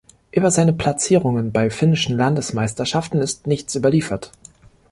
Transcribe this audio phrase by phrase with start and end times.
[0.31, 4.31] Über seine Platzierungen bei finnischen Landesmeisterschaften ist nichts überliefert.